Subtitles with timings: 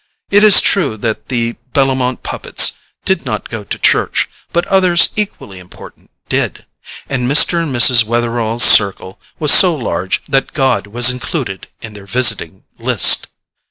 [0.31, 2.73] It is true that the Bellomont puppets
[3.05, 7.61] did not go to church; but others equally important did—and Mr.
[7.61, 8.03] and Mrs.
[8.03, 13.27] Wetherall's circle was so large that God was included in their visiting list.